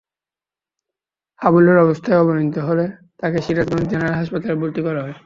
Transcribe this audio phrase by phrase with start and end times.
[1.41, 2.85] হাবুলের অবস্থার অবনতি হলে
[3.19, 5.15] তাঁকে সিরাজগঞ্জ জেনারেল হাসপাতালে ভর্তি করা হয়।